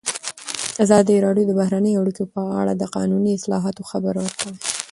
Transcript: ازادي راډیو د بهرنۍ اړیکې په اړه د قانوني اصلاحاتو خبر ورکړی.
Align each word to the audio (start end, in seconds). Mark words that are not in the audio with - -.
ازادي 0.83 1.15
راډیو 1.25 1.45
د 1.49 1.51
بهرنۍ 1.59 1.93
اړیکې 2.01 2.25
په 2.33 2.41
اړه 2.61 2.73
د 2.75 2.83
قانوني 2.95 3.31
اصلاحاتو 3.35 3.87
خبر 3.89 4.13
ورکړی. 4.19 4.53